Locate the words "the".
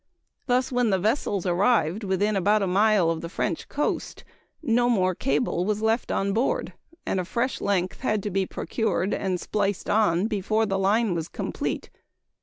0.89-0.97, 3.21-3.29, 10.65-10.79